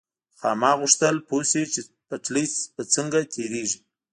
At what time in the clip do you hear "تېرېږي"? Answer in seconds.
3.33-3.79